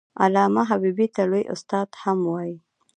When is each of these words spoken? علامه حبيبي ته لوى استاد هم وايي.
علامه 0.23 0.61
حبيبي 0.69 1.07
ته 1.15 1.21
لوى 1.29 1.41
استاد 1.55 1.87
هم 2.01 2.19
وايي. 2.31 2.55